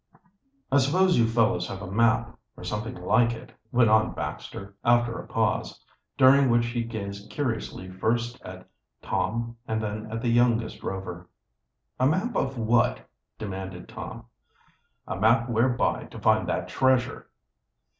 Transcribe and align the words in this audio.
"I 0.71 0.79
suppose 0.79 1.19
you 1.19 1.27
fellows 1.27 1.67
have 1.67 1.83
a 1.83 1.91
map, 1.91 2.35
or 2.57 2.63
something 2.63 2.95
like 2.95 3.33
it," 3.33 3.51
went 3.71 3.91
on 3.91 4.13
Baxter, 4.15 4.75
after 4.83 5.19
a 5.19 5.27
pause, 5.27 5.79
during 6.17 6.49
which 6.49 6.65
he 6.65 6.81
gazed 6.83 7.29
curiously 7.29 7.87
first 7.87 8.41
at 8.41 8.67
Tom 9.03 9.57
and 9.67 9.79
then 9.79 10.11
at 10.11 10.19
the 10.23 10.29
youngest 10.29 10.81
Rover. 10.81 11.29
"A 11.99 12.07
map 12.07 12.35
of 12.35 12.57
what?" 12.57 13.07
demanded 13.37 13.87
Tom. 13.87 14.25
"A 15.05 15.15
map 15.19 15.47
whereby 15.49 16.05
to 16.05 16.19
find 16.19 16.49
that 16.49 16.67
treasure." 16.67 17.29